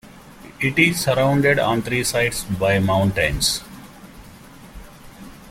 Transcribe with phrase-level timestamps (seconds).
[0.59, 3.61] It is surrounded on three sides by mountains.